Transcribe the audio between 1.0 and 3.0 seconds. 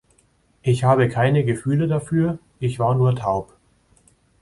keine Gefühle dafür, ich war